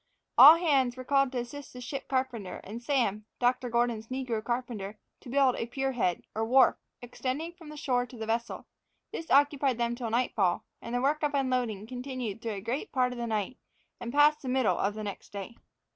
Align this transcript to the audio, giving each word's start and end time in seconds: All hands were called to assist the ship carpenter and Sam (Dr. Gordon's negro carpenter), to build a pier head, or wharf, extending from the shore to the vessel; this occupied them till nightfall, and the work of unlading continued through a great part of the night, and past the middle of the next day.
All 0.35 0.55
hands 0.57 0.97
were 0.97 1.03
called 1.03 1.31
to 1.33 1.37
assist 1.37 1.73
the 1.73 1.79
ship 1.79 2.07
carpenter 2.07 2.59
and 2.63 2.81
Sam 2.81 3.25
(Dr. 3.37 3.69
Gordon's 3.69 4.07
negro 4.07 4.43
carpenter), 4.43 4.97
to 5.19 5.29
build 5.29 5.55
a 5.57 5.67
pier 5.67 5.91
head, 5.91 6.23
or 6.33 6.43
wharf, 6.43 6.77
extending 7.03 7.53
from 7.53 7.69
the 7.69 7.77
shore 7.77 8.07
to 8.07 8.17
the 8.17 8.25
vessel; 8.25 8.65
this 9.11 9.29
occupied 9.29 9.77
them 9.77 9.93
till 9.93 10.09
nightfall, 10.09 10.63
and 10.81 10.95
the 10.95 11.01
work 11.03 11.21
of 11.21 11.35
unlading 11.35 11.85
continued 11.85 12.41
through 12.41 12.53
a 12.55 12.61
great 12.61 12.91
part 12.91 13.11
of 13.11 13.19
the 13.19 13.27
night, 13.27 13.59
and 13.99 14.11
past 14.11 14.41
the 14.41 14.49
middle 14.49 14.79
of 14.79 14.95
the 14.95 15.03
next 15.03 15.29
day. 15.31 15.55